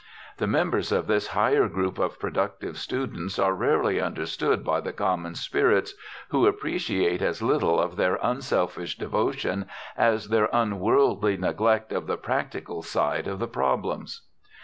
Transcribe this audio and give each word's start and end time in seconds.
The 0.37 0.47
members 0.47 0.91
of 0.91 1.05
this 1.05 1.27
higher 1.27 1.67
group 1.69 1.99
of 1.99 2.17
productive 2.19 2.75
students 2.79 3.37
are 3.37 3.53
rarely 3.53 4.01
understood 4.01 4.63
by 4.65 4.81
the 4.81 4.91
common 4.91 5.35
spirits, 5.35 5.93
who 6.29 6.47
appreciate 6.47 7.21
as 7.21 7.43
little 7.43 7.87
their 7.89 8.17
unselfish 8.23 8.97
devotion 8.97 9.67
as 9.95 10.29
their 10.29 10.49
unworldly 10.51 11.37
neglect 11.37 11.91
of 11.91 12.07
the 12.07 12.17
practical 12.17 12.81
side 12.81 13.27
of 13.27 13.37
the 13.37 13.47
problems. 13.47 14.23